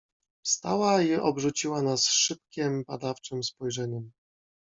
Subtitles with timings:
[0.45, 4.11] "Wstała i obrzuciła nas szybkiem, badawczem spojrzeniem."